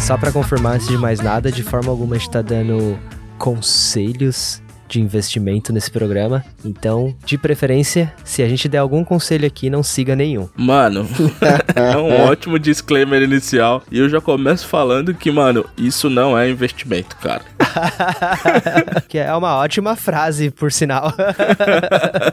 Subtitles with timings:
[0.00, 2.98] Só pra confirmar, antes de mais nada, de forma alguma a gente tá dando
[3.38, 6.44] conselhos de investimento nesse programa.
[6.64, 10.48] Então, de preferência, se a gente der algum conselho aqui, não siga nenhum.
[10.56, 11.06] Mano,
[11.74, 13.82] é um ótimo disclaimer inicial.
[13.90, 17.42] E eu já começo falando que, mano, isso não é investimento, cara.
[19.08, 21.12] que é uma ótima frase, por sinal.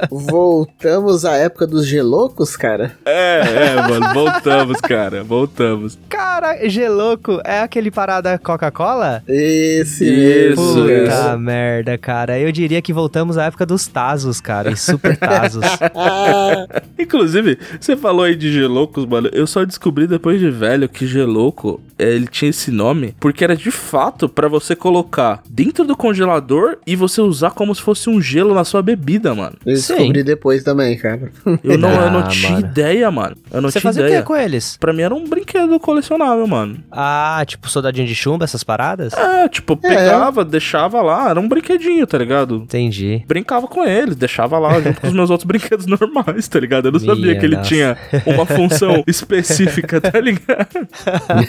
[0.09, 2.93] Voltamos à época dos gelocos, cara?
[3.05, 5.97] É, é, mano, voltamos, cara, voltamos.
[6.09, 9.23] Cara, geloco é aquele parada Coca-Cola?
[9.27, 11.37] Esse Isso, Puta isso.
[11.39, 12.39] merda, cara.
[12.43, 15.63] Eu diria que voltamos à época dos Tazos, cara, e Super Tazos.
[16.99, 19.29] Inclusive, você falou aí de Geloucos, mano.
[19.31, 23.55] Eu só descobri depois de velho que Gelouco, é, ele tinha esse nome porque era
[23.55, 28.21] de fato pra você colocar dentro do congelador e você usar como se fosse um
[28.21, 29.55] gelo na sua bebida, mano.
[29.65, 29.95] Eu Sim.
[29.95, 31.31] descobri depois também, cara.
[31.63, 32.65] Eu não, eu não Ah, tinha mano.
[32.67, 33.35] ideia, mano.
[33.51, 34.21] Eu não Você tinha fazia o ideia.
[34.21, 34.77] que com eles?
[34.77, 36.77] Pra mim era um brinquedo colecionável, mano.
[36.91, 39.13] Ah, tipo soldadinho de chumbo, essas paradas?
[39.13, 42.32] É, tipo, pegava, deixava lá, era um brinquedinho, tá ligado?
[42.41, 43.23] Entendi.
[43.27, 46.87] Brincava com eles, deixava lá junto com os meus outros brinquedos normais, tá ligado?
[46.87, 47.69] Eu não sabia Minha que ele nossa.
[47.69, 50.87] tinha uma função específica, tá ligado?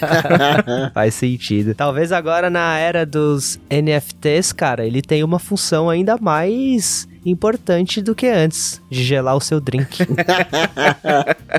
[0.93, 1.75] Faz sentido.
[1.75, 8.15] Talvez agora na era dos NFTs, cara, ele tem uma função ainda mais importante do
[8.15, 9.99] que antes de gelar o seu drink.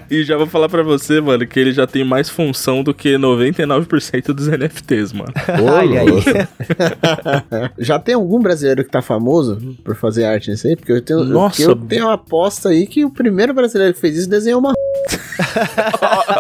[0.10, 3.16] E já vou falar pra você, mano, que ele já tem mais função do que
[3.16, 5.34] 99% dos NFTs, mano.
[5.64, 6.10] Olha aí.
[7.80, 10.76] Já tem algum brasileiro que tá famoso por fazer arte nisso aí?
[10.76, 11.62] Porque eu tenho, Nossa.
[11.62, 14.74] eu tenho uma aposta aí que o primeiro brasileiro que fez isso desenhou uma.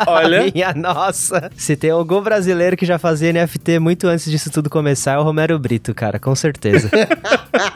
[0.07, 1.49] Olha, Minha nossa.
[1.55, 5.23] Se tem algum brasileiro que já fazia NFT muito antes disso tudo começar, é o
[5.23, 6.89] Romero Brito, cara, com certeza.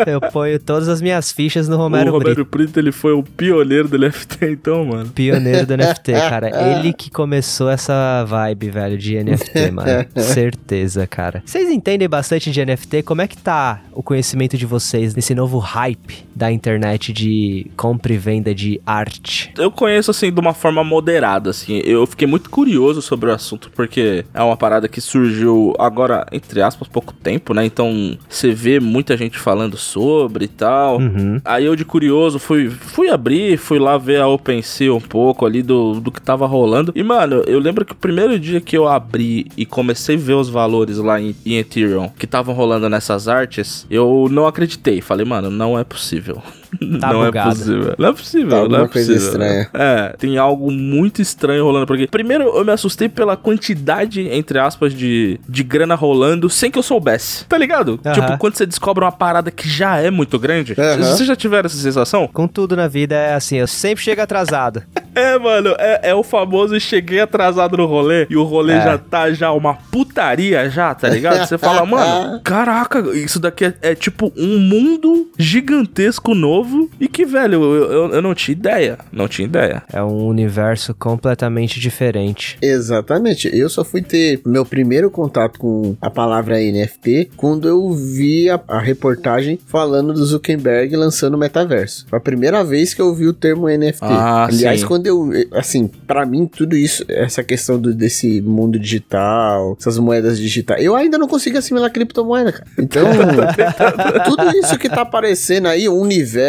[0.06, 2.50] Eu ponho todas as minhas fichas no Romero, o Romero Brito.
[2.52, 5.10] Brito, ele foi o pioneiro do NFT, então, mano.
[5.12, 6.50] Pioneiro do NFT, cara.
[6.74, 10.06] Ele que começou essa vibe, velho, de NFT, mano.
[10.22, 11.42] Certeza, cara.
[11.46, 13.04] Vocês entendem bastante de NFT?
[13.04, 18.12] Como é que tá o conhecimento de vocês nesse novo hype da internet de compra
[18.12, 19.54] e venda de arte?
[19.58, 21.82] Eu conheço, assim, de uma forma moderada, assim.
[21.86, 26.62] Eu fiquei muito curioso sobre o assunto, porque é uma parada que surgiu agora, entre
[26.62, 27.64] aspas, pouco tempo, né?
[27.66, 30.98] Então, você vê muita gente falando sobre e tal.
[30.98, 31.29] Uhum.
[31.44, 35.62] Aí eu de curioso fui, fui abrir, fui lá ver a OpenSea um pouco ali
[35.62, 36.92] do, do que tava rolando.
[36.96, 40.34] E mano, eu lembro que o primeiro dia que eu abri e comecei a ver
[40.34, 45.02] os valores lá em, em Ethereum que estavam rolando nessas artes, eu não acreditei.
[45.02, 46.42] Falei, mano, não é possível.
[47.00, 47.50] Tá não bugado.
[47.50, 47.96] é possível.
[47.98, 49.16] Não é possível, Tá não é coisa possível.
[49.18, 49.70] estranha.
[49.74, 52.08] É, tem algo muito estranho rolando por aqui.
[52.08, 56.84] Primeiro, eu me assustei pela quantidade, entre aspas, de, de grana rolando sem que eu
[56.84, 57.46] soubesse.
[57.46, 58.00] Tá ligado?
[58.06, 58.14] Aham.
[58.14, 60.76] Tipo, quando você descobre uma parada que já é muito grande.
[60.78, 60.98] Aham.
[60.98, 62.28] Vocês já tiveram essa sensação?
[62.32, 64.84] Com tudo na vida é assim, eu sempre chego atrasado.
[65.16, 68.82] É, mano, é, é o famoso cheguei atrasado no rolê e o rolê É.
[68.84, 71.46] já tá já uma putaria já, tá ligado?
[71.46, 76.59] Você fala, mano, caraca, isso daqui é, é tipo um mundo gigantesco novo
[77.00, 78.98] e que, velho, eu, eu, eu não tinha ideia.
[79.12, 79.84] Não tinha ideia.
[79.92, 82.58] É um universo completamente diferente.
[82.62, 83.50] Exatamente.
[83.56, 88.60] Eu só fui ter meu primeiro contato com a palavra NFT quando eu vi a,
[88.68, 92.06] a reportagem falando do Zuckerberg lançando o metaverso.
[92.10, 94.00] Foi a primeira vez que eu vi o termo NFT.
[94.02, 94.86] Ah, Aliás, sim.
[94.88, 95.30] quando eu.
[95.54, 100.96] Assim, pra mim, tudo isso, essa questão do- desse mundo digital, essas moedas digitais, eu
[100.96, 102.66] ainda não consigo assimilar criptomoeda, cara.
[102.78, 103.04] Então,
[104.26, 106.49] tudo isso que tá aparecendo aí, o universo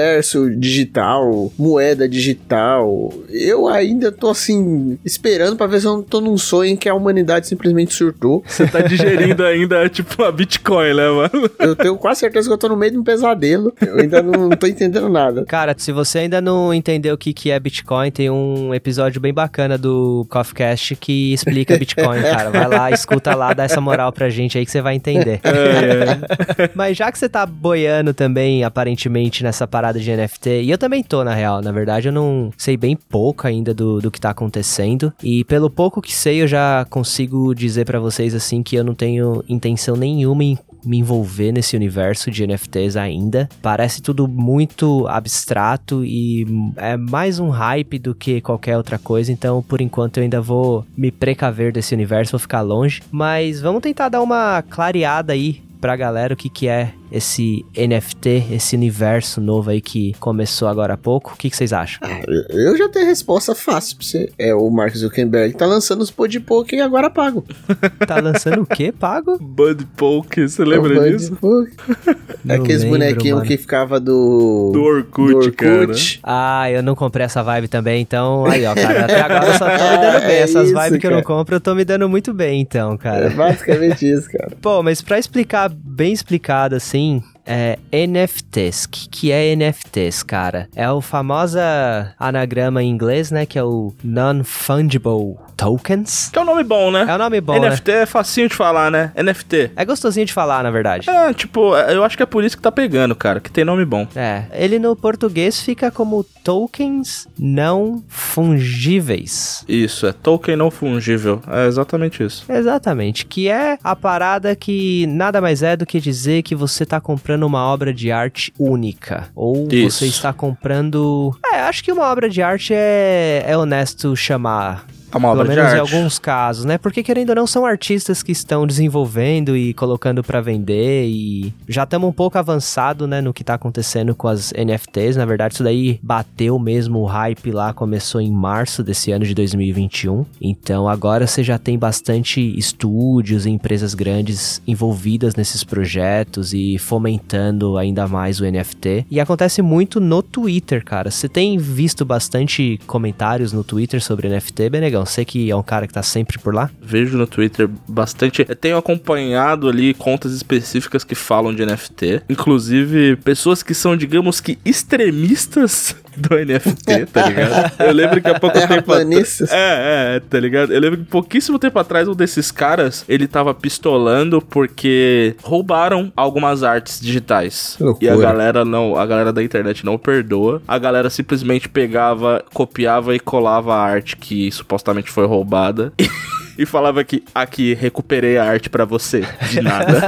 [0.58, 6.36] digital, moeda digital, eu ainda tô assim, esperando pra ver se eu não tô num
[6.36, 8.42] sonho em que a humanidade simplesmente surtou.
[8.46, 11.50] Você tá digerindo ainda, tipo, a Bitcoin, né, mano?
[11.58, 13.72] Eu tenho quase certeza que eu tô no meio de um pesadelo.
[13.80, 15.44] Eu ainda não tô entendendo nada.
[15.44, 19.32] Cara, se você ainda não entendeu o que, que é Bitcoin, tem um episódio bem
[19.32, 22.50] bacana do CoffeeCast que explica Bitcoin, cara.
[22.50, 25.40] Vai lá, escuta lá, dá essa moral pra gente aí que você vai entender.
[25.42, 30.78] É, Mas já que você tá boiando também, aparentemente, nessa parada de NFT, e eu
[30.78, 34.20] também tô, na real, na verdade, eu não sei bem pouco ainda do, do que
[34.20, 35.12] tá acontecendo.
[35.22, 38.94] E pelo pouco que sei, eu já consigo dizer pra vocês, assim, que eu não
[38.94, 43.48] tenho intenção nenhuma em me envolver nesse universo de NFTs ainda.
[43.62, 46.46] Parece tudo muito abstrato e
[46.76, 50.84] é mais um hype do que qualquer outra coisa, então por enquanto eu ainda vou
[50.96, 53.02] me precaver desse universo, vou ficar longe.
[53.10, 58.46] Mas vamos tentar dar uma clareada aí pra galera o que, que é esse NFT,
[58.52, 61.32] esse universo novo aí que começou agora há pouco?
[61.34, 61.98] O que, que vocês acham?
[62.02, 62.20] Ah,
[62.50, 64.30] eu já tenho a resposta fácil pra você.
[64.38, 67.44] É o Mark Zuckerberg tá lançando os Bud Poke e agora pago.
[68.06, 68.92] Tá lançando o quê?
[68.92, 69.38] Pago?
[69.40, 71.36] Bud Poke, você lembra O Bud disso?
[72.44, 74.70] Não Aqueles bonequinhos que ficava do...
[74.72, 75.86] Do Orkut, cara.
[76.22, 79.66] Ah, eu não comprei essa vibe também, então aí, ó, cara, até agora eu só
[79.66, 80.30] tô me dando bem.
[80.36, 82.94] É Essas isso, vibes que eu não compro, eu tô me dando muito bem, então,
[82.94, 83.30] É cara.
[83.30, 84.52] basicamente isso, cara.
[84.60, 88.84] Pô, mas pra explicar bem explicado assim, tem é NFTs.
[88.84, 90.68] O que, que é NFTs, cara?
[90.76, 93.44] É o famosa anagrama em inglês, né?
[93.44, 96.30] Que é o Non-Fungible Tokens.
[96.32, 97.04] Que é um nome bom, né?
[97.08, 97.70] É um nome bom, né?
[97.70, 99.12] NFT é facinho de falar, né?
[99.16, 99.72] NFT.
[99.74, 101.10] É gostosinho de falar, na verdade.
[101.10, 103.84] É, tipo, eu acho que é por isso que tá pegando, cara, que tem nome
[103.84, 104.06] bom.
[104.14, 109.64] É, ele no português fica como tokens não fungíveis.
[109.68, 111.42] Isso, é token não fungível.
[111.48, 112.44] É exatamente isso.
[112.48, 117.00] Exatamente, que é a parada que nada mais é do que dizer que você tá
[117.00, 119.28] comprando uma obra de arte única.
[119.34, 119.98] Ou Isso.
[119.98, 121.36] você está comprando.
[121.52, 124.86] É, acho que uma obra de arte é, é honesto chamar.
[125.12, 125.94] É uma obra Pelo de menos em arte.
[125.94, 126.78] alguns casos, né?
[126.78, 131.82] Porque querendo ou não, são artistas que estão desenvolvendo e colocando pra vender e já
[131.82, 135.16] estamos um pouco avançado, né, no que tá acontecendo com as NFTs.
[135.16, 139.34] Na verdade, isso daí bateu mesmo o hype lá, começou em março desse ano de
[139.34, 140.24] 2021.
[140.40, 147.76] Então agora você já tem bastante estúdios e empresas grandes envolvidas nesses projetos e fomentando
[147.76, 149.06] ainda mais o NFT.
[149.10, 151.10] E acontece muito no Twitter, cara.
[151.10, 154.99] Você tem visto bastante comentários no Twitter sobre NFT, Benegão?
[155.04, 156.70] Você que é um cara que tá sempre por lá?
[156.80, 158.44] Vejo no Twitter bastante.
[158.48, 162.22] Eu tenho acompanhado ali contas específicas que falam de NFT.
[162.28, 167.72] Inclusive, pessoas que são, digamos que, extremistas do NFT, tá ligado?
[167.80, 168.68] Eu lembro que há pouco tempo.
[168.68, 169.50] Terraplanistas.
[169.52, 170.72] É, é, tá ligado?
[170.72, 176.62] Eu lembro que pouquíssimo tempo atrás, um desses caras, ele tava pistolando porque roubaram algumas
[176.62, 177.78] artes digitais.
[178.00, 180.62] E a galera não, a galera da internet não perdoa.
[180.66, 185.92] A galera simplesmente pegava, copiava e colava a arte que supostamente foi roubada.
[186.60, 189.24] E falava que aqui recuperei a arte pra você.
[189.48, 189.98] De nada.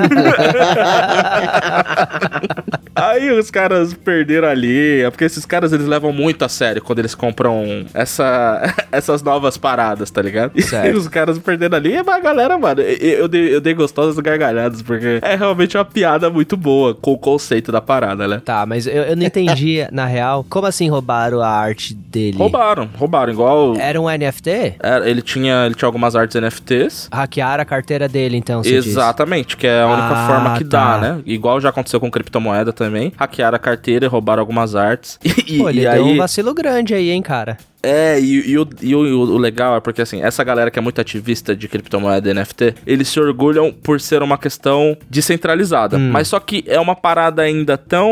[2.94, 5.00] Aí os caras perderam ali.
[5.00, 8.60] É porque esses caras eles levam muito a sério quando eles compram essa,
[8.93, 10.52] essas novas paradas, tá ligado?
[10.54, 10.99] E Certo.
[10.99, 11.94] os caras perderam ali.
[11.94, 15.84] E a galera, mano, eu, eu dei, eu dei gostosas gargalhadas, porque é realmente uma
[15.87, 18.43] piada muito boa com o conceito da parada, né?
[18.44, 22.37] Tá, mas eu, eu não entendi, na real, como assim roubaram a arte dele?
[22.37, 23.32] Roubaram, roubaram.
[23.32, 23.76] Igual.
[23.78, 24.75] Era um NFT?
[24.81, 27.08] era- ele, tinha, ele tinha algumas artes NFTs.
[27.12, 28.86] Hackearam a carteira dele, então, você diz.
[28.86, 30.98] Exatamente, que é a única Ah, forma que tá.
[30.98, 31.20] dá, né?
[31.24, 33.12] Igual já aconteceu com criptomoeda também.
[33.16, 35.18] Hackearam a carteira e roubaram algumas artes.
[35.52, 36.00] E, Pô, ele e deu aí.
[36.00, 37.58] um vacilo grande aí, hein, cara?
[37.82, 40.82] É, e, e o, e o, o legal é porque, assim, essa galera que é
[40.82, 45.96] muito ativista de criptomoeda e NFT, eles se orgulham por ser uma questão descentralizada.
[45.96, 46.11] Hum.
[46.12, 48.08] Mas só que é uma parada ainda tão.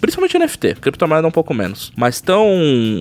[0.00, 1.92] Principalmente NFT, criptomoeda um pouco menos.
[1.96, 2.44] Mas tão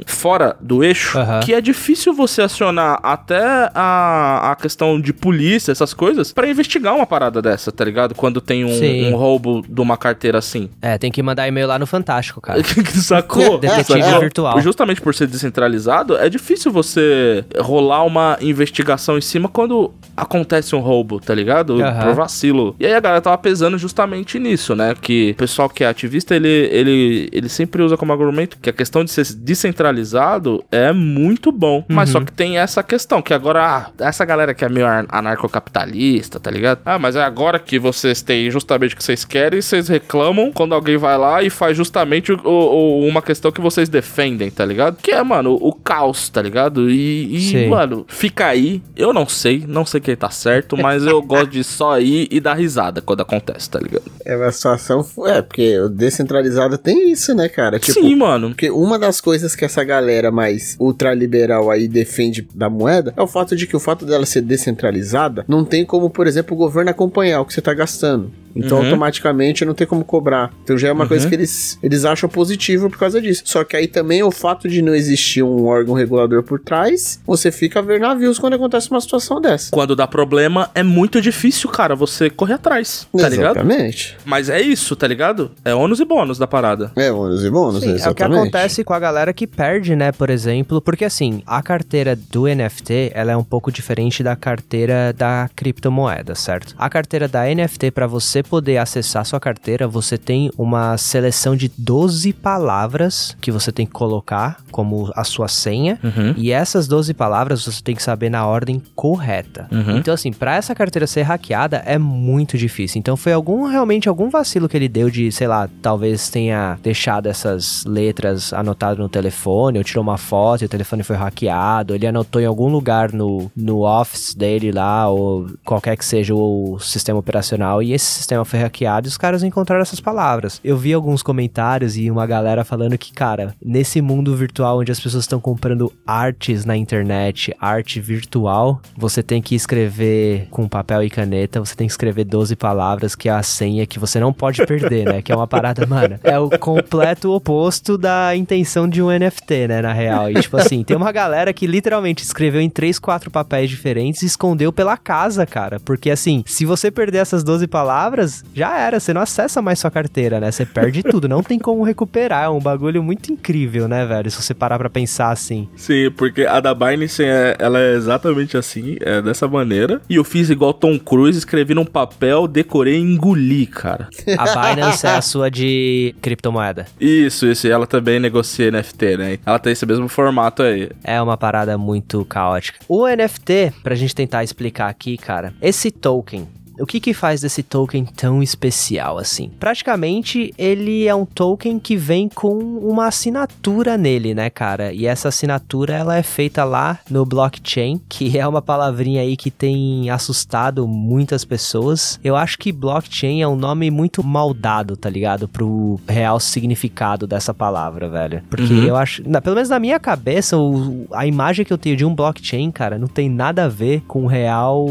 [0.06, 1.39] fora do eixo Aham.
[1.39, 6.95] que é difícil você acionar até a, a questão de polícia, essas coisas, pra investigar
[6.95, 8.13] uma parada dessa, tá ligado?
[8.13, 10.69] Quando tem um, um roubo de uma carteira assim.
[10.81, 12.62] É, tem que mandar e-mail lá no Fantástico, cara.
[12.94, 13.57] Sacou?
[13.57, 14.19] Detetive Sacou?
[14.19, 14.62] virtual.
[14.62, 15.70] Justamente por ser descentralizado,
[16.19, 21.81] é difícil você rolar uma investigação em cima quando acontece um roubo, tá ligado?
[21.81, 22.06] Aham.
[22.06, 22.75] Por vacilo.
[22.79, 24.94] E aí a galera tava pesando justamente nisso, né?
[25.00, 28.73] Que o pessoal que é ativista, ele, ele, ele sempre usa como argumento que a
[28.73, 31.83] questão de ser descentralizado é muito bom.
[31.88, 32.19] Mas Uhum.
[32.19, 36.39] só que tem essa questão, que agora, ah, essa galera que é meio ar- anarcocapitalista,
[36.39, 36.79] tá ligado?
[36.85, 40.73] Ah, mas é agora que vocês têm justamente o que vocês querem, vocês reclamam quando
[40.75, 44.97] alguém vai lá e faz justamente o- o- uma questão que vocês defendem, tá ligado?
[45.01, 46.89] Que é, mano, o caos, tá ligado?
[46.89, 48.81] E, e, mano, fica aí.
[48.95, 52.39] Eu não sei, não sei quem tá certo, mas eu gosto de só ir e
[52.39, 54.03] dar risada quando acontece, tá ligado?
[54.25, 55.06] É uma situação.
[55.25, 57.80] É, porque o descentralizado tem isso, né, cara?
[57.80, 58.49] Tipo, Sim, mano.
[58.49, 63.27] Porque uma das coisas que essa galera mais ultraliberal aí defende da moeda é o
[63.27, 66.91] fato de que o fato dela ser descentralizada não tem como, por exemplo, o governo
[66.91, 68.31] acompanhar o que você tá gastando.
[68.55, 68.85] Então, Uhum.
[68.85, 70.51] automaticamente não tem como cobrar.
[70.63, 71.07] Então já é uma Uhum.
[71.07, 73.43] coisa que eles, eles acham positivo por causa disso.
[73.45, 77.51] Só que aí também o fato de não existir um órgão regulador por trás, você
[77.51, 79.71] fica a ver navios quando acontece uma situação dessa.
[79.71, 83.57] Quando dá problema, é muito difícil, cara, você correr atrás, tá ligado?
[83.57, 84.17] Exatamente.
[84.25, 85.51] Mas é isso, tá ligado?
[85.65, 86.91] É ônus e bônus da parada.
[86.95, 88.39] É, ônus e bônus, Sim, é o que exatamente.
[88.39, 93.11] acontece com a galera que perde, né, por exemplo, porque assim, a carteira do NFT,
[93.13, 96.75] ela é um pouco diferente da carteira da criptomoeda, certo?
[96.77, 101.56] A carteira da NFT, pra você você poder acessar sua carteira, você tem uma seleção
[101.56, 106.00] de 12 palavras que você tem que colocar como a sua senha.
[106.04, 106.33] Uhum.
[106.36, 109.68] E essas 12 palavras você tem que saber na ordem correta.
[109.71, 109.98] Uhum.
[109.98, 113.00] Então, assim, pra essa carteira ser hackeada é muito difícil.
[113.00, 117.28] Então, foi algum realmente algum vacilo que ele deu de, sei lá, talvez tenha deixado
[117.28, 122.07] essas letras anotadas no telefone, ou tirou uma foto e o telefone foi hackeado, ele
[122.07, 127.19] anotou em algum lugar no, no office dele lá, ou qualquer que seja o sistema
[127.19, 130.59] operacional, e esse sistema foi hackeado e os caras encontraram essas palavras.
[130.64, 135.00] Eu vi alguns comentários e uma galera falando que, cara, nesse mundo virtual onde as
[135.00, 141.09] pessoas estão comprando artes na internet, arte virtual, você tem que escrever com papel e
[141.09, 144.66] caneta, você tem que escrever 12 palavras, que é a senha que você não pode
[144.66, 145.21] perder, né?
[145.21, 146.19] Que é uma parada, mano.
[146.23, 149.81] É o completo oposto da intenção de um NFT, né?
[149.81, 150.30] Na real.
[150.30, 154.26] E, tipo assim, tem uma galera que literalmente escreveu em três, quatro papéis diferentes e
[154.26, 155.80] escondeu pela casa, cara.
[155.80, 158.20] Porque, assim, se você perder essas 12 palavras,
[158.54, 158.99] já era.
[158.99, 160.51] Você não acessa mais sua carteira, né?
[160.51, 161.28] Você perde tudo.
[161.28, 162.45] Não tem como recuperar.
[162.45, 164.30] É um bagulho muito incrível, né, velho?
[164.30, 165.68] Se você parar pra pensar assim.
[165.75, 170.01] Sim, porque a da Binance, é, ela é exatamente assim, é dessa maneira.
[170.09, 174.09] E eu fiz igual Tom Cruise, escrevi num papel, decorei e engoli, cara.
[174.37, 176.85] A Binance é a sua de criptomoeda.
[176.99, 177.68] Isso, isso.
[177.68, 179.40] E ela também negocia NFT, né?
[179.45, 180.90] Ela tem esse mesmo formato aí.
[181.04, 182.80] É uma parada muito caótica.
[182.87, 186.47] O NFT, pra gente tentar explicar aqui, cara, esse token,
[186.81, 189.50] o que que faz desse token tão especial assim?
[189.59, 194.92] Praticamente ele é um token que vem com uma assinatura nele, né, cara?
[194.94, 199.52] E essa assinatura ela é feita lá no blockchain, que é uma palavrinha aí que
[199.52, 202.19] tem assustado muitas pessoas.
[202.23, 205.47] Eu acho que blockchain é um nome muito mal dado, tá ligado?
[205.47, 208.42] Pro real significado dessa palavra, velho.
[208.50, 208.83] Porque Uhum.
[208.83, 212.06] eu acho, na- pelo menos na minha cabeça, o- a imagem que eu tenho de
[212.06, 214.85] um blockchain, cara, não tem nada a ver com o real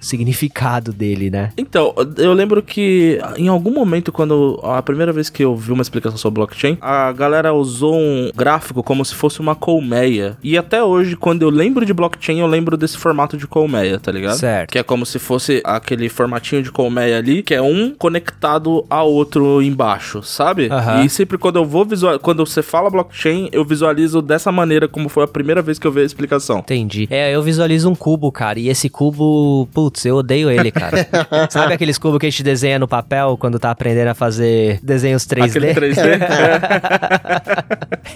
[0.00, 1.50] significado dele, né?
[1.56, 5.82] Então, eu lembro que em algum momento, quando a primeira vez que eu vi uma
[5.82, 10.36] explicação sobre blockchain, a galera usou um gráfico como se fosse uma colmeia.
[10.42, 14.12] E até hoje, quando eu lembro de blockchain, eu lembro desse formato de colmeia, tá
[14.12, 14.36] ligado?
[14.36, 14.70] Certo.
[14.70, 19.02] Que é como se fosse aquele formatinho de colmeia ali, que é um conectado a
[19.02, 20.68] outro embaixo, sabe?
[20.70, 21.04] Aham.
[21.04, 25.08] E sempre quando eu vou visualizar, quando você fala blockchain, eu visualizo dessa maneira, como
[25.08, 26.58] foi a primeira vez que eu vi a explicação.
[26.58, 27.06] Entendi.
[27.10, 31.08] É, eu visualizo um cubo, cara, e esse cubo, putz, eu odeio ele, cara.
[31.50, 35.24] Sabe aqueles cubos que a gente desenha no papel quando tá aprendendo a fazer desenhos
[35.26, 35.50] 3D?
[35.50, 36.02] Aquele 3D.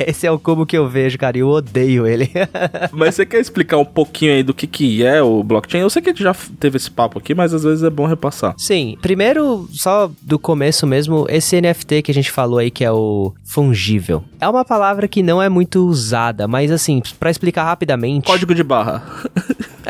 [0.06, 2.30] Esse é o cubo que eu vejo, cara, e eu odeio ele.
[2.92, 5.80] Mas você quer explicar um pouquinho aí do que, que é o blockchain?
[5.80, 8.06] Eu sei que a gente já teve esse papo aqui, mas às vezes é bom
[8.06, 8.54] repassar.
[8.56, 12.92] Sim, primeiro, só do começo mesmo, esse NFT que a gente falou aí, que é
[12.92, 14.24] o fungível.
[14.40, 18.26] É uma palavra que não é muito usada, mas assim, pra explicar rapidamente.
[18.26, 19.02] Código de barra.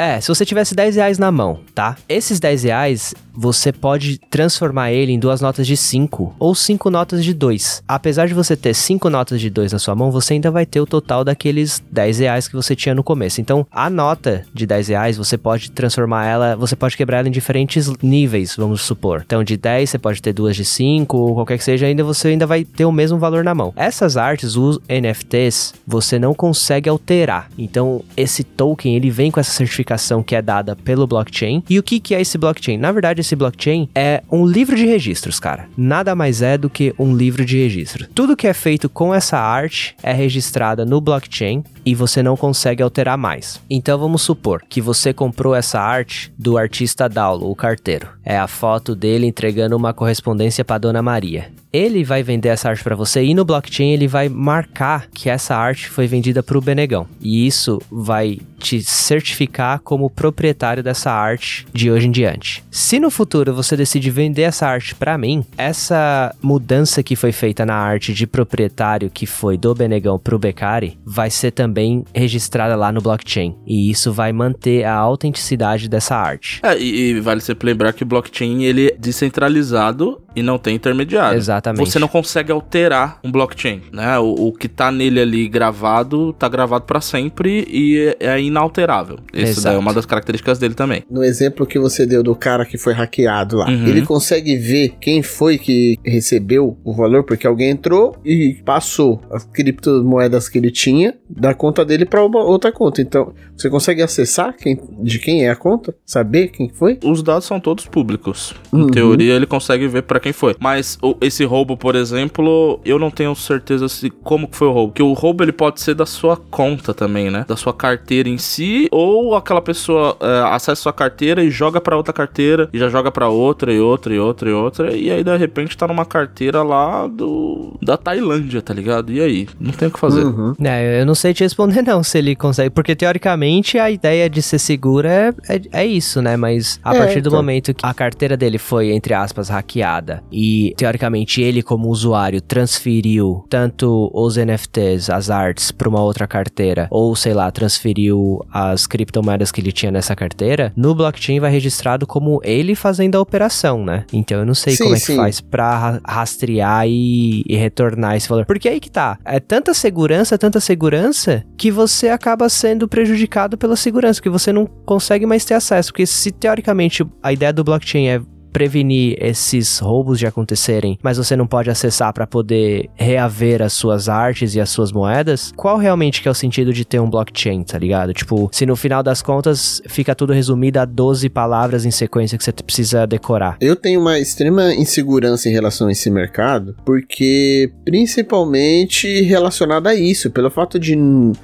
[0.01, 1.95] É, se você tivesse 10 reais na mão, tá?
[2.09, 7.23] Esses 10 reais, você pode transformar ele em duas notas de 5 ou cinco notas
[7.23, 7.83] de 2.
[7.87, 10.81] Apesar de você ter cinco notas de 2 na sua mão, você ainda vai ter
[10.81, 13.43] o total daqueles 10 reais que você tinha no começo.
[13.43, 17.33] Então, a nota de 10 reais, você pode transformar ela, você pode quebrar ela em
[17.33, 19.23] diferentes níveis, vamos supor.
[19.27, 22.29] Então, de 10 você pode ter duas de 5 ou qualquer que seja, ainda você
[22.29, 23.75] ainda vai ter o mesmo valor na mão.
[23.77, 27.51] Essas artes, os NFTs, você não consegue alterar.
[27.59, 29.90] Então, esse token, ele vem com essa certificação
[30.25, 31.63] que é dada pelo blockchain.
[31.69, 32.79] E o que, que é esse blockchain?
[32.79, 35.69] Na verdade, esse blockchain é um livro de registros, cara.
[35.77, 38.07] Nada mais é do que um livro de registro.
[38.15, 42.83] Tudo que é feito com essa arte é registrada no blockchain e você não consegue
[42.83, 43.61] alterar mais.
[43.69, 48.09] Então vamos supor que você comprou essa arte do artista Daulo, o carteiro.
[48.25, 51.51] É a foto dele entregando uma correspondência para Dona Maria.
[51.73, 55.55] Ele vai vender essa arte para você e no blockchain ele vai marcar que essa
[55.55, 57.07] arte foi vendida para o Benegão.
[57.21, 62.63] E isso vai te certificar como proprietário dessa arte de hoje em diante.
[62.71, 67.65] Se no futuro você decide vender essa arte para mim, essa mudança que foi feita
[67.65, 72.93] na arte de proprietário que foi do Benegão pro Beccari vai ser também registrada lá
[72.93, 73.57] no blockchain.
[73.67, 76.61] E isso vai manter a autenticidade dessa arte.
[76.63, 80.75] É, e, e vale sempre lembrar que o blockchain ele é descentralizado e não tem
[80.77, 81.37] intermediário.
[81.37, 81.79] Exatamente.
[81.89, 84.19] Você não consegue alterar um blockchain, né?
[84.19, 89.19] O, o que tá nele ali gravado, tá gravado pra sempre e é, é inalterável.
[89.33, 91.03] Isso daí é uma das características dele também.
[91.11, 93.87] No exemplo que você deu do cara que foi hackeado lá, Uhum.
[93.87, 99.45] ele consegue ver quem foi que recebeu o valor, porque alguém entrou e passou as
[99.45, 103.01] criptomoedas que ele tinha da conta dele para outra conta.
[103.01, 105.95] Então, você consegue acessar quem, de quem é a conta?
[106.05, 106.99] Saber quem foi?
[107.05, 108.55] Os dados são todos públicos.
[108.73, 108.83] Uhum.
[108.83, 110.55] Em teoria, ele consegue ver pra para quem foi.
[110.61, 114.73] Mas o, esse roubo, por exemplo, eu não tenho certeza se como que foi o
[114.73, 114.93] roubo.
[114.93, 117.45] Que o roubo ele pode ser da sua conta também, né?
[117.49, 121.97] Da sua carteira em si, ou aquela pessoa é, acessa sua carteira e joga para
[121.97, 125.25] outra carteira, e já joga para outra e outra e outra e outra, e aí
[125.25, 129.13] de repente tá numa carteira lá do da Tailândia, tá ligado?
[129.13, 129.49] E aí?
[129.59, 130.25] Não tem o que fazer.
[130.25, 130.55] Uhum.
[130.63, 134.43] É, eu não sei te responder não se ele consegue, porque teoricamente a ideia de
[134.43, 136.37] ser seguro é, é, é isso, né?
[136.37, 137.39] Mas a é, partir do então.
[137.39, 143.45] momento que a carteira dele foi, entre aspas, hackeada e teoricamente ele como usuário transferiu
[143.49, 149.53] tanto os NFTs, as artes para uma outra carteira, ou sei lá, transferiu as criptomoedas
[149.53, 154.05] que ele tinha nessa carteira, no blockchain vai registrado como ele fazendo a operação, né?
[154.13, 155.17] Então eu não sei sim, como é que sim.
[155.17, 158.47] faz pra rastrear e, e retornar esse valor.
[158.47, 163.77] Porque aí que tá, é tanta segurança, tanta segurança, que você acaba sendo prejudicado pela
[163.77, 165.93] segurança, que você não consegue mais ter acesso.
[165.93, 168.21] Porque se teoricamente a ideia do blockchain é
[168.53, 174.09] prevenir esses roubos de acontecerem, mas você não pode acessar para poder reaver as suas
[174.09, 177.63] artes e as suas moedas, qual realmente que é o sentido de ter um blockchain,
[177.63, 178.13] tá ligado?
[178.13, 182.45] Tipo, se no final das contas fica tudo resumido a 12 palavras em sequência que
[182.45, 183.57] você precisa decorar.
[183.61, 190.31] Eu tenho uma extrema insegurança em relação a esse mercado, porque principalmente relacionado a isso,
[190.31, 190.97] pelo fato de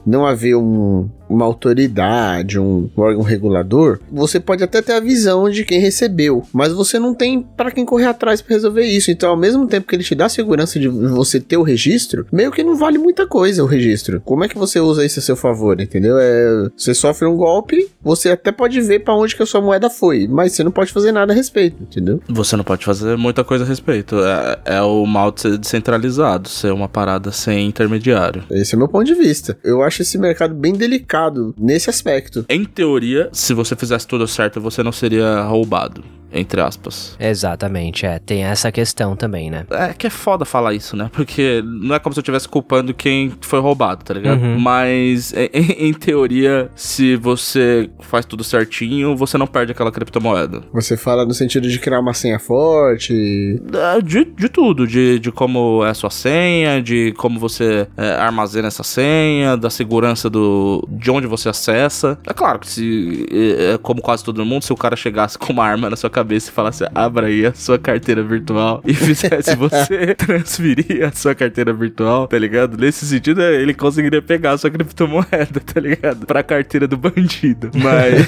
[0.04, 5.64] não haver um, uma autoridade, um órgão regulador, você pode até ter a visão de
[5.64, 9.10] quem recebeu, mas você não tem para quem correr atrás para resolver isso.
[9.10, 12.26] Então, ao mesmo tempo que ele te dá a segurança de você ter o registro,
[12.32, 14.20] meio que não vale muita coisa o registro.
[14.24, 16.16] Como é que você usa isso a seu favor, entendeu?
[16.18, 19.90] É, você sofre um golpe, você até pode ver para onde que a sua moeda
[19.90, 22.20] foi, mas você não pode fazer nada a respeito, entendeu?
[22.28, 24.16] Você não pode fazer muita coisa a respeito.
[24.20, 28.44] É, é o mal de ser descentralizado, ser uma parada sem intermediário.
[28.50, 29.56] Esse é o meu ponto de vista.
[29.64, 31.15] Eu acho esse mercado bem delicado
[31.58, 32.44] nesse aspecto.
[32.48, 36.04] Em teoria, se você fizesse tudo certo, você não seria roubado
[36.36, 37.16] entre aspas.
[37.18, 38.18] Exatamente, é.
[38.18, 39.66] Tem essa questão também, né?
[39.70, 41.10] É que é foda falar isso, né?
[41.12, 44.40] Porque não é como se eu estivesse culpando quem foi roubado, tá ligado?
[44.42, 44.58] Uhum.
[44.58, 50.62] Mas, em, em, teoria, se você faz tudo certinho, você não perde aquela criptomoeda.
[50.72, 53.60] Você fala no sentido de criar uma senha forte?
[53.72, 54.86] É, de, de tudo.
[54.86, 59.70] De, de como é a sua senha, de como você é, armazena essa senha, da
[59.70, 62.18] segurança do de onde você acessa.
[62.26, 65.52] É claro que se, é, é como quase todo mundo, se o cara chegasse com
[65.52, 69.54] uma arma na sua cabeça e falasse, abra aí a sua carteira virtual e fizesse
[69.54, 72.76] você transferir a sua carteira virtual, tá ligado?
[72.76, 76.26] Nesse sentido, ele conseguiria pegar a sua criptomoeda, tá ligado?
[76.26, 77.70] Pra carteira do bandido.
[77.74, 78.26] Mas.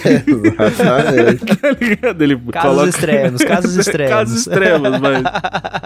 [1.60, 2.22] tá ligado?
[2.22, 2.88] Ele casos coloca...
[2.88, 4.10] extremos, casos extremos.
[4.12, 5.22] casos extremos, mas.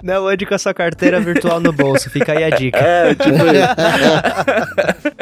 [0.03, 2.79] Não ande com a sua carteira virtual no bolso, fica aí a dica.
[2.79, 3.39] É, tipo.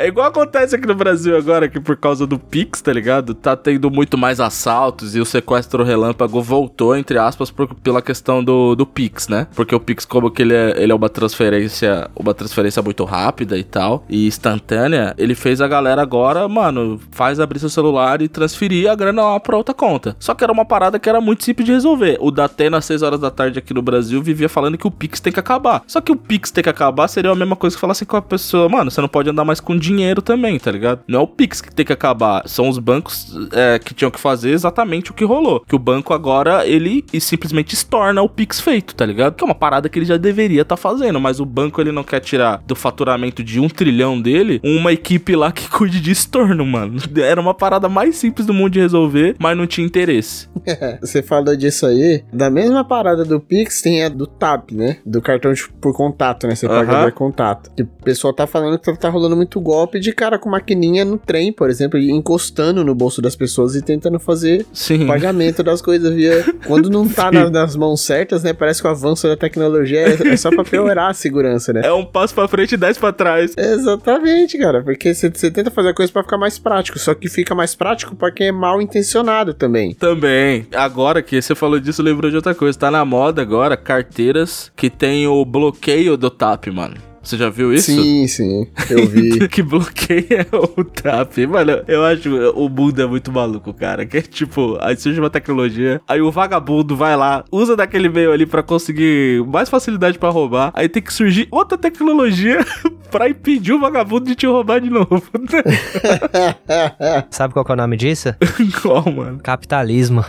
[0.00, 3.34] É igual acontece aqui no Brasil agora, que por causa do Pix, tá ligado?
[3.34, 8.42] Tá tendo muito mais assaltos e o sequestro relâmpago voltou entre aspas, por, pela questão
[8.42, 9.46] do, do Pix, né?
[9.54, 13.58] Porque o Pix, como que ele é, ele é uma transferência, uma transferência muito rápida
[13.58, 18.28] e tal, e instantânea, ele fez a galera agora, mano, faz abrir seu celular e
[18.28, 20.16] transferir a grana lá pra outra conta.
[20.18, 22.16] Só que era uma parada que era muito simples de resolver.
[22.20, 25.20] O Datena, às 6 horas da tarde aqui no Brasil, vivia falando que o Pix
[25.20, 25.82] tem que acabar.
[25.86, 28.16] Só que o Pix tem que acabar seria a mesma coisa que falar assim com
[28.16, 29.89] a pessoa, mano, você não pode andar mais com dinheiro
[30.22, 31.00] também, tá ligado?
[31.06, 34.20] Não é o Pix que tem que acabar, são os bancos é, que tinham que
[34.20, 35.60] fazer exatamente o que rolou.
[35.66, 39.34] Que o banco agora ele simplesmente estorna o Pix feito, tá ligado?
[39.34, 41.92] Que é uma parada que ele já deveria estar tá fazendo, mas o banco ele
[41.92, 46.10] não quer tirar do faturamento de um trilhão dele uma equipe lá que cuide de
[46.10, 46.98] estorno, mano.
[47.16, 50.48] Era uma parada mais simples do mundo de resolver, mas não tinha interesse.
[51.00, 54.98] Você falou disso aí, da mesma parada do Pix tem a do TAP, né?
[55.04, 56.54] Do cartão de, por contato, né?
[56.54, 56.72] Você uhum.
[56.72, 57.70] paga por contato.
[57.74, 61.18] Que o pessoal tá falando que tá rolando muito golpe de cara com maquininha no
[61.18, 65.06] trem, por exemplo, encostando no bolso das pessoas e tentando fazer Sim.
[65.06, 68.52] pagamento das coisas via quando não tá na, nas mãos certas, né?
[68.52, 71.82] Parece que o avanço da tecnologia é, é só pra piorar a segurança, né?
[71.84, 73.54] É um passo pra frente e dez pra trás.
[73.56, 74.82] Exatamente, cara.
[74.82, 76.98] Porque você tenta fazer a coisa pra ficar mais prático.
[76.98, 79.94] Só que fica mais prático pra quem é mal intencionado também.
[79.94, 80.66] Também.
[80.74, 82.78] Agora que você falou disso, lembrou de outra coisa.
[82.78, 87.09] Tá na moda agora carteiras que tem o bloqueio do TAP, mano.
[87.22, 87.92] Você já viu isso?
[87.92, 89.46] Sim, sim, eu vi.
[89.48, 91.38] que bloqueia o TAP.
[91.48, 94.06] Mano, eu acho o mundo é muito maluco, cara.
[94.06, 98.32] Que é tipo, aí surge uma tecnologia, aí o vagabundo vai lá, usa daquele meio
[98.32, 102.64] ali para conseguir mais facilidade para roubar, aí tem que surgir outra tecnologia
[103.10, 105.22] pra impedir o vagabundo de te roubar de novo.
[107.30, 108.34] Sabe qual é o nome disso?
[108.80, 109.38] qual, mano?
[109.42, 110.24] Capitalismo.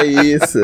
[0.00, 0.60] é isso.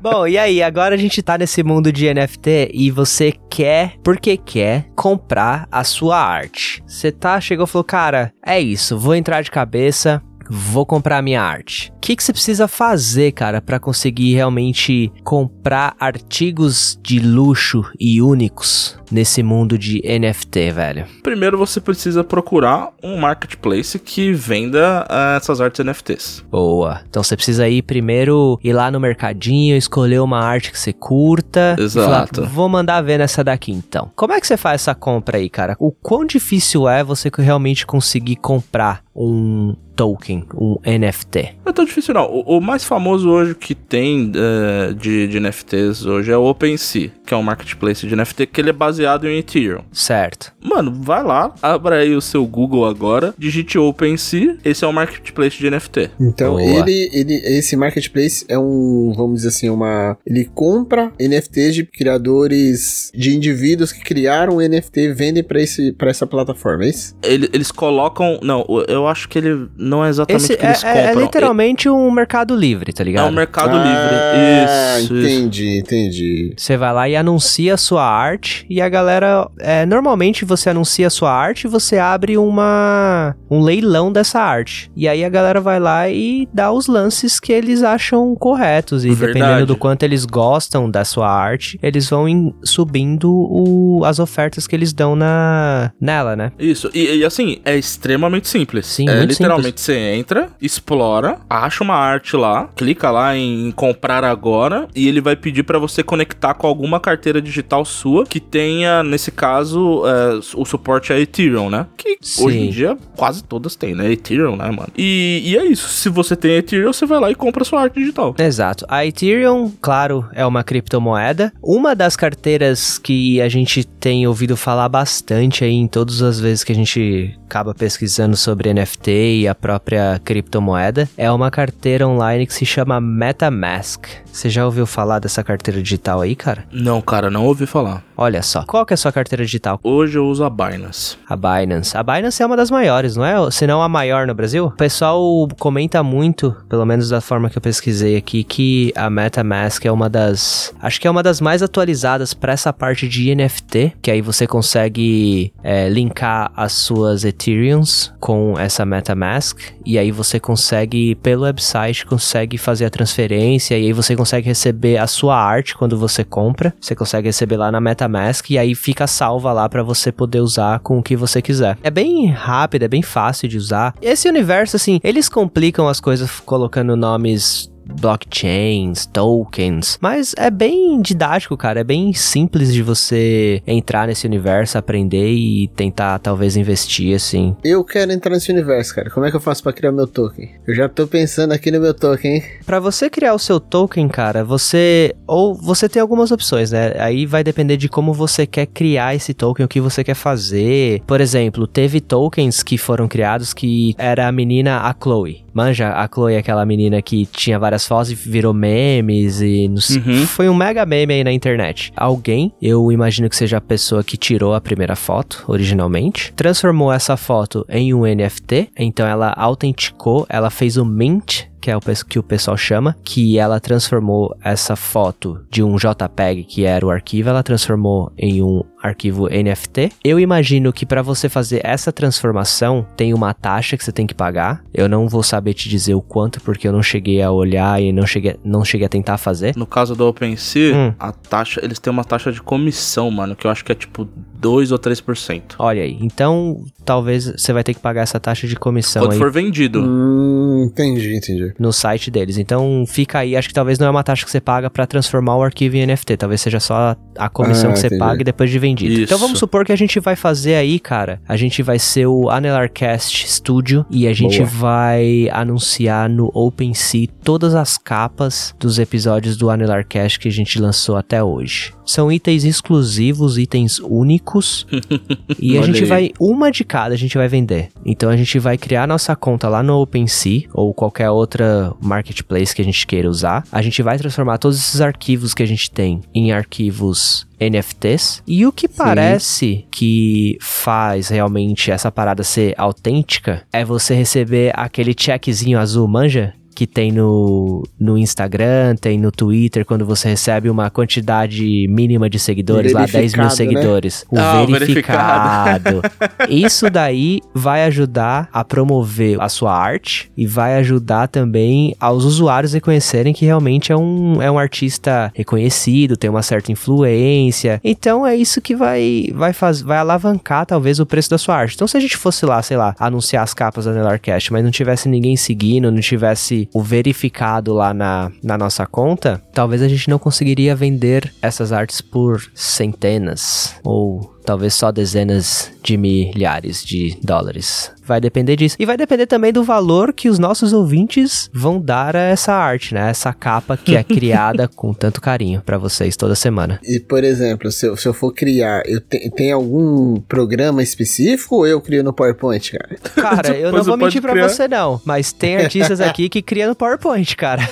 [0.00, 4.36] Bom, e aí, agora a gente tá nesse mundo de NFT e você quer, porque
[4.36, 6.82] quer, comprar a sua arte.
[6.86, 11.42] Você tá, chegou e falou, cara, é isso, vou entrar de cabeça, vou comprar minha
[11.42, 11.92] arte.
[11.96, 18.22] O que, que você precisa fazer, cara, para conseguir realmente comprar artigos de luxo e
[18.22, 21.06] únicos nesse mundo de NFT, velho?
[21.22, 26.44] Primeiro você precisa procurar um marketplace que venda uh, essas artes NFTs.
[26.50, 27.00] Boa.
[27.08, 31.76] Então você precisa ir primeiro ir lá no mercadinho, escolher uma arte que você curta.
[31.78, 32.36] Exato.
[32.36, 34.10] Falar, Vou mandar ver nessa daqui então.
[34.14, 35.76] Como é que você faz essa compra aí, cara?
[35.78, 41.56] O quão difícil é você realmente conseguir comprar um token, um NFT?
[41.64, 42.26] Não é tão difícil não.
[42.26, 47.10] O, o mais famoso hoje que tem uh, de, de, NFTs hoje é o OpenSea,
[47.24, 49.82] que é um marketplace de NFT que ele é baseado em Ethereum.
[49.90, 50.52] Certo.
[50.62, 55.56] Mano, vai lá, abra aí o seu Google agora, digite OpenSea, esse é um marketplace
[55.56, 56.10] de NFT.
[56.20, 60.18] Então, ele, ele, esse marketplace é um, vamos dizer assim, uma...
[60.26, 65.92] Ele compra NFTs de criadores, de indivíduos que criaram um NFT e vendem pra, esse,
[65.92, 67.16] pra essa plataforma, é isso?
[67.22, 68.38] Ele, eles colocam...
[68.42, 71.20] Não, eu acho que ele não é exatamente Esse o que eles é, compram.
[71.20, 73.26] É literalmente um mercado livre, tá ligado?
[73.26, 75.04] É um mercado ah, livre.
[75.04, 75.14] Isso.
[75.14, 75.78] Entendi, isso.
[75.78, 76.54] entendi.
[76.56, 79.48] Você vai lá e anuncia a sua arte e a galera.
[79.58, 84.90] É, normalmente você anuncia a sua arte e você abre uma um leilão dessa arte.
[84.96, 89.04] E aí a galera vai lá e dá os lances que eles acham corretos.
[89.04, 89.32] E Verdade.
[89.32, 94.66] dependendo do quanto eles gostam da sua arte, eles vão in, subindo o, as ofertas
[94.66, 96.52] que eles dão na, nela, né?
[96.58, 96.90] Isso.
[96.94, 98.86] E, e assim, é extremamente simples.
[98.96, 99.82] Sim, é literalmente simples.
[99.82, 105.36] você entra, explora, acha uma arte lá, clica lá em comprar agora e ele vai
[105.36, 110.64] pedir para você conectar com alguma carteira digital sua que tenha, nesse caso, é, o
[110.64, 111.86] suporte a Ethereum, né?
[111.96, 112.44] Que Sim.
[112.44, 114.10] hoje em dia quase todas têm, né?
[114.10, 114.88] Ethereum, né, mano?
[114.96, 115.88] E, e é isso.
[115.88, 118.34] Se você tem Ethereum, você vai lá e compra sua arte digital.
[118.38, 118.86] Exato.
[118.88, 121.52] A Ethereum, claro, é uma criptomoeda.
[121.62, 126.64] Uma das carteiras que a gente tem ouvido falar bastante aí em todas as vezes
[126.64, 132.46] que a gente acaba pesquisando sobre NFT e a própria criptomoeda é uma carteira online
[132.46, 134.06] que se chama MetaMask.
[134.36, 136.64] Você já ouviu falar dessa carteira digital aí, cara?
[136.70, 138.04] Não, cara, não ouvi falar.
[138.14, 138.64] Olha só.
[138.64, 139.80] Qual que é a sua carteira digital?
[139.82, 141.16] Hoje eu uso a Binance.
[141.26, 141.96] A Binance.
[141.96, 143.50] A Binance é uma das maiores, não é?
[143.50, 144.66] Se não a maior no Brasil.
[144.66, 149.82] O pessoal comenta muito, pelo menos da forma que eu pesquisei aqui, que a MetaMask
[149.86, 150.74] é uma das.
[150.82, 154.46] Acho que é uma das mais atualizadas para essa parte de NFT, que aí você
[154.46, 162.04] consegue é, linkar as suas Ethereums com essa MetaMask, e aí você consegue, pelo website,
[162.04, 166.74] consegue fazer a transferência, e aí você consegue receber a sua arte quando você compra.
[166.80, 170.80] Você consegue receber lá na MetaMask, e aí fica salva lá para você poder usar
[170.80, 171.78] com o que você quiser.
[171.82, 173.94] É bem rápido, é bem fácil de usar.
[174.02, 181.56] Esse universo, assim, eles complicam as coisas colocando nomes blockchains, tokens, mas é bem didático,
[181.56, 187.56] cara, é bem simples de você entrar nesse universo, aprender e tentar talvez investir assim.
[187.64, 189.10] Eu quero entrar nesse universo, cara.
[189.10, 190.50] Como é que eu faço para criar meu token?
[190.66, 192.44] Eu já tô pensando aqui no meu token, hein?
[192.64, 196.94] Para você criar o seu token, cara, você ou você tem algumas opções, né?
[196.98, 201.02] Aí vai depender de como você quer criar esse token, o que você quer fazer.
[201.06, 205.45] Por exemplo, teve tokens que foram criados que era a menina a Chloe.
[205.56, 209.80] Manja, a Chloe é aquela menina que tinha várias fotos e virou memes e não
[209.80, 210.26] sei- Uhum.
[210.26, 211.90] foi um mega meme aí na internet.
[211.96, 217.16] Alguém, eu imagino que seja a pessoa que tirou a primeira foto originalmente, transformou essa
[217.16, 222.18] foto em um NFT, então ela autenticou, ela fez o mint que é o que
[222.18, 227.28] o pessoal chama, que ela transformou essa foto de um JPEG, que era o arquivo,
[227.28, 229.90] ela transformou em um arquivo NFT.
[230.04, 234.14] Eu imagino que para você fazer essa transformação tem uma taxa que você tem que
[234.14, 234.62] pagar.
[234.72, 237.92] Eu não vou saber te dizer o quanto porque eu não cheguei a olhar e
[237.92, 239.56] não cheguei, não cheguei a tentar fazer.
[239.56, 240.94] No caso do OpenSea, Hum.
[240.98, 244.08] a taxa, eles têm uma taxa de comissão, mano, que eu acho que é tipo
[244.38, 245.56] 2 ou 3%.
[245.58, 249.18] Olha aí, então talvez você vai ter que pagar essa taxa de comissão Quando aí
[249.18, 249.80] for vendido.
[249.82, 251.52] Hum, entendi, entendi.
[251.58, 252.38] no site deles.
[252.38, 255.36] Então fica aí, acho que talvez não é uma taxa que você paga pra transformar
[255.36, 257.98] o arquivo em NFT, talvez seja só a comissão Ah, que você entendi.
[257.98, 258.92] paga depois de vendido.
[258.92, 259.02] Isso.
[259.04, 262.28] Então vamos supor que a gente vai fazer aí, cara, a gente vai ser o
[262.30, 264.48] Anelarcast Studio e a gente Boa.
[264.48, 270.96] vai anunciar no OpenSea todas as capas dos episódios do Anelarcast que a gente lançou
[270.96, 271.72] até hoje.
[271.84, 274.66] São itens exclusivos, itens únicos.
[275.38, 277.68] e a gente vai, uma de cada a gente vai vender.
[277.84, 282.62] Então a gente vai criar nossa conta lá no OpenSea ou qualquer outra marketplace que
[282.62, 283.44] a gente queira usar.
[283.50, 288.22] A gente vai transformar todos esses arquivos que a gente tem em arquivos NFTs.
[288.26, 294.94] E o que parece que faz realmente essa parada ser autêntica é você receber aquele
[294.98, 296.34] checkzinho azul, manja?
[296.56, 302.18] Que tem no, no Instagram, tem no Twitter, quando você recebe uma quantidade mínima de
[302.18, 303.36] seguidores, lá 10 mil Verificado, né?
[303.36, 304.06] seguidores.
[304.10, 305.82] O Ah, o verificado.
[306.30, 312.54] Isso daí vai ajudar a promover a sua arte e vai ajudar também aos usuários
[312.54, 317.60] reconhecerem que realmente é um, é um artista reconhecido, tem uma certa influência.
[317.62, 321.54] Então é isso que vai, vai, faz, vai alavancar talvez o preço da sua arte.
[321.54, 324.50] Então se a gente fosse lá, sei lá, anunciar as capas da Nelarcast, mas não
[324.50, 329.88] tivesse ninguém seguindo, não tivesse o verificado lá na, na nossa conta, talvez a gente
[329.88, 337.70] não conseguiria vender essas artes por centenas ou talvez só dezenas de milhares de dólares.
[337.84, 338.56] Vai depender disso.
[338.58, 342.74] E vai depender também do valor que os nossos ouvintes vão dar a essa arte,
[342.74, 342.90] né?
[342.90, 346.58] Essa capa que é criada com tanto carinho pra vocês toda semana.
[346.64, 351.36] E, por exemplo, se eu, se eu for criar, eu te- tem algum programa específico
[351.36, 352.76] ou eu crio no PowerPoint, cara?
[352.96, 354.28] Cara, eu não vou mentir pra criar.
[354.28, 357.42] você não, mas tem artistas aqui que criam no PowerPoint, cara.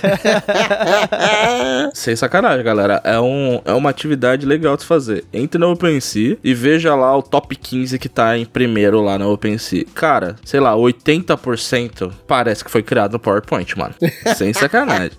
[1.94, 3.00] Sem sacanagem, galera.
[3.04, 5.24] É, um, é uma atividade legal de fazer.
[5.32, 9.30] Entre no OpenSea e veja lá o top 15 que tá em primeiro lá no
[9.30, 9.84] OpenSea.
[9.94, 13.94] Cara, sei lá, 80% parece que foi criado no PowerPoint, mano.
[14.34, 15.10] Sem sacanagem.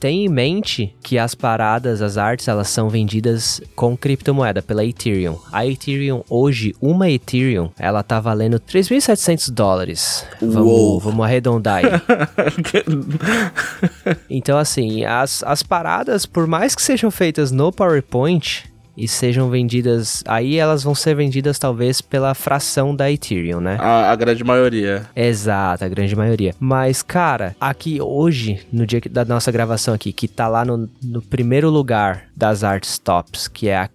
[0.00, 5.38] Tenha em mente que as paradas, as artes, elas são vendidas com criptomoeda pela Ethereum.
[5.52, 10.26] A Ethereum hoje, uma Ethereum, ela tá valendo 3.700 dólares.
[10.42, 10.98] Uou.
[10.98, 11.86] Vamos, vamos arredondar aí.
[14.28, 18.64] Então, assim, as, as paradas, por mais que sejam feitas no PowerPoint
[18.96, 23.76] e sejam vendidas, aí elas vão ser vendidas talvez pela fração da Ethereum, né?
[23.80, 25.06] a, a grande maioria.
[25.14, 26.54] Exato, a grande maioria.
[26.58, 31.20] Mas, cara, aqui hoje, no dia da nossa gravação aqui, que tá lá no, no
[31.20, 33.90] primeiro lugar das artes tops, que é a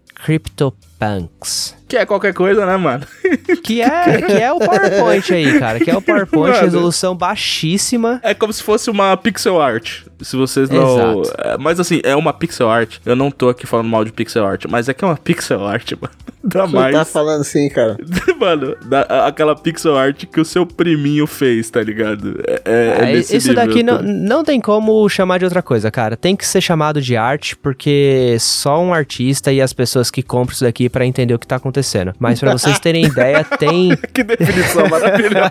[1.06, 1.76] CryptoPunks.
[1.88, 3.06] Que é qualquer coisa, né, mano?
[3.64, 5.80] Que é, que é o PowerPoint aí, cara.
[5.80, 6.64] Que é o PowerPoint, Mano.
[6.64, 8.20] resolução baixíssima.
[8.24, 10.04] É como se fosse uma pixel art.
[10.22, 11.22] Se vocês não.
[11.38, 12.98] É, mas assim, é uma pixel art.
[13.06, 15.66] Eu não tô aqui falando mal de pixel art, mas é que é uma pixel
[15.66, 16.14] art, mano.
[16.44, 16.96] Dá Você mais.
[16.96, 17.98] tá falando assim, cara.
[18.40, 22.42] Mano, da- aquela pixel art que o seu priminho fez, tá ligado?
[22.48, 24.04] É, é, é Ah, nesse isso nível, daqui não, tá?
[24.04, 26.18] não tem como chamar de outra coisa, cara.
[26.18, 30.54] Tem que ser chamado de arte, porque só um artista e as pessoas que compram
[30.54, 32.13] isso daqui pra entender o que tá acontecendo.
[32.19, 33.95] Mas pra vocês terem ideia, tem.
[34.13, 35.49] Que definição maravilhosa.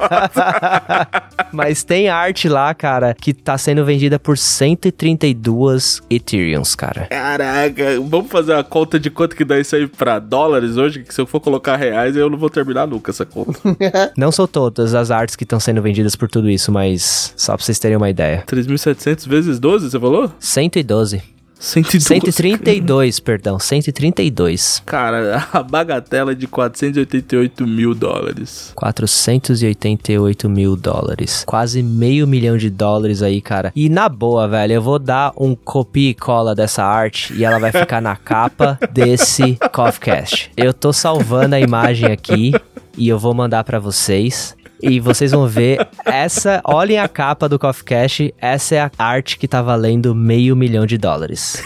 [1.53, 7.07] Mas tem arte lá, cara, que tá sendo vendida por 132 Ethereums, cara.
[7.07, 11.03] Caraca, vamos fazer uma conta de quanto que dá isso aí pra dólares hoje?
[11.03, 13.59] Que se eu for colocar reais, eu não vou terminar nunca essa conta.
[14.17, 17.65] Não são todas as artes que estão sendo vendidas por tudo isso, mas só pra
[17.65, 18.45] vocês terem uma ideia.
[18.47, 20.33] 3.700 vezes 12, você falou?
[20.39, 21.23] 112.
[21.61, 22.33] 112.
[22.33, 24.83] 132, perdão, 132.
[24.87, 28.73] Cara, a bagatela é de 488 mil dólares.
[28.75, 31.45] 488 mil dólares.
[31.47, 33.71] Quase meio milhão de dólares aí, cara.
[33.77, 37.59] E na boa, velho, eu vou dar um copia e cola dessa arte e ela
[37.59, 40.51] vai ficar na capa desse Coffcast.
[40.57, 42.53] Eu tô salvando a imagem aqui
[42.97, 44.57] e eu vou mandar pra vocês.
[44.83, 46.61] E vocês vão ver essa.
[46.65, 48.35] Olhem a capa do Coffcast.
[48.39, 51.63] Essa é a arte que tá valendo meio milhão de dólares.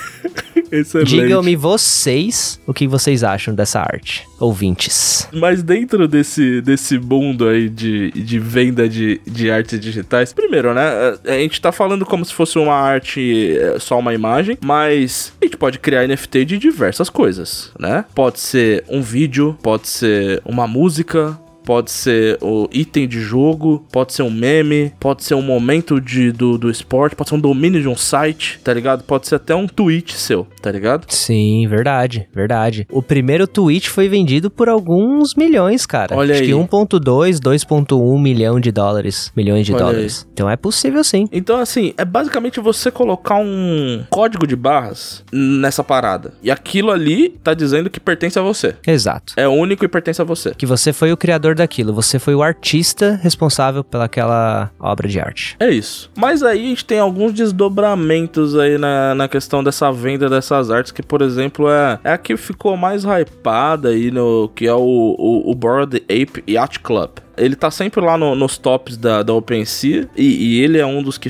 [1.04, 5.28] Digam-me vocês o que vocês acham dessa arte, ouvintes.
[5.32, 11.16] Mas dentro desse, desse mundo aí de, de venda de, de artes digitais, primeiro, né?
[11.24, 15.44] A gente tá falando como se fosse uma arte, é, só uma imagem, mas a
[15.44, 18.04] gente pode criar NFT de diversas coisas, né?
[18.14, 21.38] Pode ser um vídeo, pode ser uma música.
[21.64, 26.30] Pode ser o item de jogo, pode ser um meme, pode ser um momento de,
[26.30, 29.02] do, do esporte, pode ser um domínio de um site, tá ligado?
[29.04, 31.06] Pode ser até um tweet seu, tá ligado?
[31.08, 32.86] Sim, verdade, verdade.
[32.90, 36.16] O primeiro tweet foi vendido por alguns milhões, cara.
[36.16, 36.48] Olha Acho aí.
[36.48, 39.32] que 1.2, 2.1 milhão de dólares.
[39.36, 40.26] Milhões de Olha dólares.
[40.32, 41.28] Então é possível sim.
[41.32, 46.34] Então, assim, é basicamente você colocar um código de barras nessa parada.
[46.42, 48.74] E aquilo ali tá dizendo que pertence a você.
[48.86, 49.34] Exato.
[49.36, 50.52] É único e pertence a você.
[50.54, 55.56] Que você foi o criador daquilo, você foi o artista responsável pelaquela obra de arte.
[55.60, 56.10] É isso.
[56.16, 60.92] Mas aí a gente tem alguns desdobramentos aí na, na questão dessa venda dessas artes,
[60.92, 64.50] que, por exemplo, é, é a que ficou mais hypada aí no.
[64.54, 64.78] que é o,
[65.18, 67.10] o, o Bored Ape Yacht Club.
[67.36, 70.22] Ele tá sempre lá no- nos tops da, da OpenSea e,
[70.58, 71.28] e ele é um dos que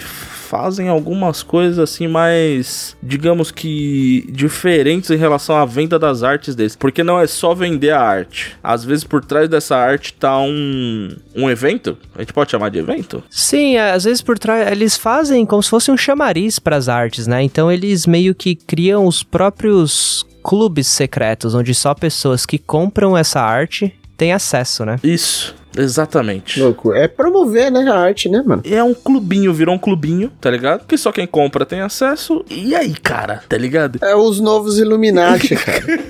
[0.55, 6.77] fazem algumas coisas assim mais, digamos que diferentes em relação à venda das artes deles,
[6.77, 8.57] porque não é só vender a arte.
[8.63, 12.79] Às vezes por trás dessa arte tá um um evento, a gente pode chamar de
[12.79, 13.21] evento?
[13.29, 16.89] Sim, é, às vezes por trás eles fazem como se fosse um chamariz para as
[16.89, 17.43] artes, né?
[17.43, 23.41] Então eles meio que criam os próprios clubes secretos onde só pessoas que compram essa
[23.41, 24.99] arte tem acesso, né?
[25.03, 25.55] Isso.
[25.77, 26.61] Exatamente.
[26.61, 26.93] Louco.
[26.95, 28.63] É promover, né, a arte, né, mano?
[28.65, 30.87] É um clubinho, virou um clubinho, tá ligado?
[30.87, 32.45] Que só quem compra tem acesso.
[32.49, 33.99] E aí, cara, tá ligado?
[34.03, 36.01] É os novos Illuminati, cara.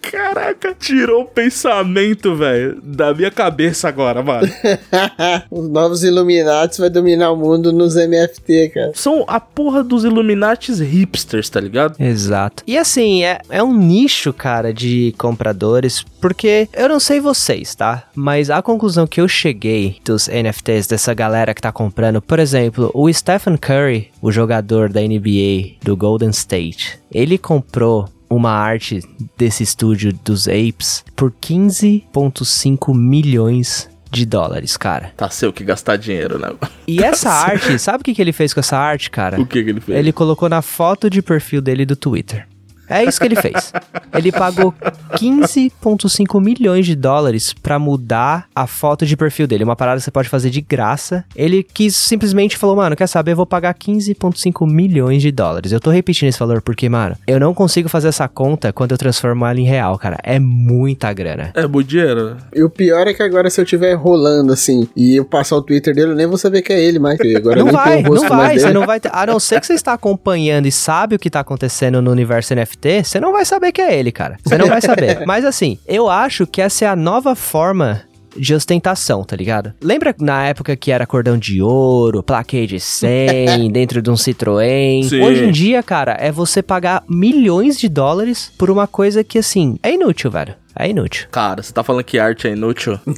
[0.00, 4.48] Caraca, tirou o pensamento, velho, da minha cabeça agora, mano.
[5.50, 8.92] Os novos Illuminati vai dominar o mundo nos MFT, cara.
[8.94, 11.96] São a porra dos Illuminatis hipsters, tá ligado?
[11.98, 12.62] Exato.
[12.66, 18.04] E assim, é, é um nicho, cara, de compradores, porque eu não sei vocês, tá?
[18.14, 22.90] Mas a conclusão que eu cheguei dos NFTs dessa galera que tá comprando, por exemplo,
[22.94, 29.00] o Stephen Curry, o jogador da NBA do Golden State, ele comprou uma arte
[29.36, 35.12] desse estúdio dos Apes por 15,5 milhões de dólares, cara.
[35.16, 36.52] Tá seu que gastar dinheiro, né?
[36.86, 39.40] E essa arte, sabe o que, que ele fez com essa arte, cara?
[39.40, 39.98] O que, que ele fez?
[39.98, 42.46] Ele colocou na foto de perfil dele do Twitter.
[42.88, 43.72] É isso que ele fez.
[44.14, 44.74] Ele pagou
[45.12, 49.64] 15,5 milhões de dólares pra mudar a foto de perfil dele.
[49.64, 51.24] Uma parada que você pode fazer de graça.
[51.36, 53.32] Ele quis simplesmente falou, mano, quer saber?
[53.32, 55.72] Eu vou pagar 15,5 milhões de dólares.
[55.72, 58.98] Eu tô repetindo esse valor porque, mano, eu não consigo fazer essa conta quando eu
[58.98, 60.18] transformo ela em real, cara.
[60.22, 61.52] É muita grana.
[61.54, 62.36] É muito dinheiro.
[62.54, 65.62] E o pior é que agora, se eu estiver rolando assim e eu passar o
[65.62, 67.18] Twitter dele, eu nem vou saber que é ele mais.
[67.36, 68.58] Agora Não vai, tenho o rosto não vai.
[68.58, 71.30] Você não vai ter, a não ser que você está acompanhando e sabe o que
[71.30, 74.36] tá acontecendo no universo NFT, você não vai saber que é ele, cara.
[74.44, 75.24] Você não vai saber.
[75.26, 78.02] Mas assim, eu acho que essa é a nova forma
[78.36, 79.72] de ostentação, tá ligado?
[79.82, 85.08] Lembra na época que era cordão de ouro, plaquê de 100, dentro de um Citroën?
[85.08, 85.22] Sim.
[85.22, 89.78] Hoje em dia, cara, é você pagar milhões de dólares por uma coisa que, assim,
[89.82, 90.54] é inútil, velho.
[90.78, 91.26] É inútil.
[91.32, 92.98] Cara, você tá falando que arte é inútil?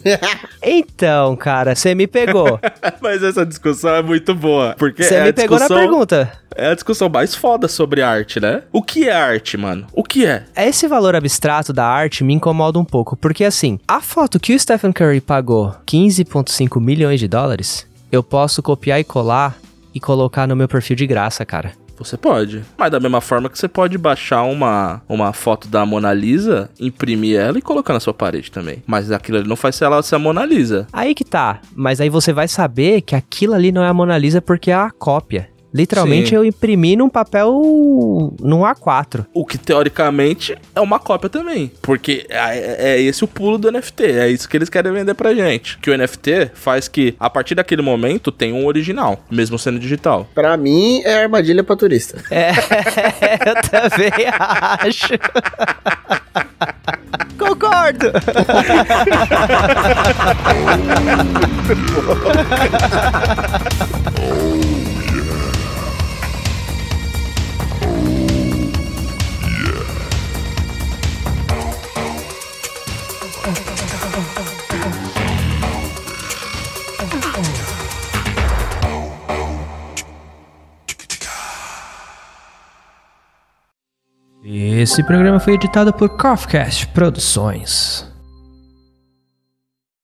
[0.62, 2.58] Então, cara, você me pegou.
[3.00, 4.74] Mas essa discussão é muito boa.
[4.78, 6.32] Porque Você é me a pegou na pergunta.
[6.54, 8.62] É a discussão mais foda sobre arte, né?
[8.72, 9.86] O que é arte, mano?
[9.92, 10.44] O que é?
[10.56, 14.58] Esse valor abstrato da arte me incomoda um pouco, porque assim, a foto que o
[14.58, 19.56] Stephen Curry pagou 15,5 milhões de dólares, eu posso copiar e colar
[19.94, 21.72] e colocar no meu perfil de graça, cara.
[22.00, 22.64] Você pode.
[22.78, 27.38] Mas da mesma forma que você pode baixar uma, uma foto da Mona Lisa, imprimir
[27.38, 28.82] ela e colocar na sua parede também.
[28.86, 30.86] Mas aquilo ali não faz ela ser a Mona Lisa.
[30.92, 34.16] Aí que tá, mas aí você vai saber que aquilo ali não é a Mona
[34.16, 35.50] Lisa porque é a cópia.
[35.72, 36.34] Literalmente Sim.
[36.36, 37.50] eu imprimi num papel
[38.40, 39.26] num A4.
[39.32, 41.70] O que teoricamente é uma cópia também.
[41.80, 44.04] Porque é, é esse o pulo do NFT.
[44.04, 45.78] É isso que eles querem vender pra gente.
[45.78, 50.28] Que o NFT faz que, a partir daquele momento, tem um original, mesmo sendo digital.
[50.34, 52.20] Pra mim, é armadilha pra turista.
[52.40, 52.52] É,
[53.50, 55.18] eu também acho.
[57.38, 58.12] Concordo.
[84.80, 88.09] Esse programa foi editado por Coffcast Produções.